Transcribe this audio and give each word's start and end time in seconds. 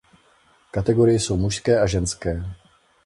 Kategorie 0.71 1.19
jsou 1.19 1.37
mužské 1.37 1.79
a 1.81 1.87
ženské. 1.87 2.45